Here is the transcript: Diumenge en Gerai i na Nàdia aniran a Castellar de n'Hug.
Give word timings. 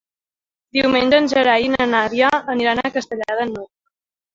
Diumenge 0.77 1.21
en 1.25 1.29
Gerai 1.35 1.67
i 1.67 1.71
na 1.75 1.89
Nàdia 1.95 2.35
aniran 2.59 2.85
a 2.87 2.97
Castellar 3.01 3.41
de 3.41 3.51
n'Hug. 3.55 3.75